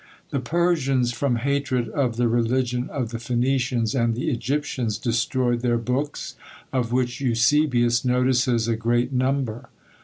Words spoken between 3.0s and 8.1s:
the Phoenicians and the Egyptians, destroyed their books, of which Eusebius